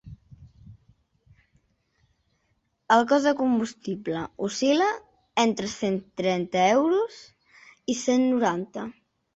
[2.97, 4.91] El cost de combustible oscil·la
[5.47, 7.25] entre cent trenta euros
[7.97, 8.91] i cent noranta.